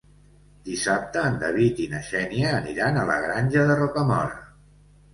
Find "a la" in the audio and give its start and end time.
3.01-3.21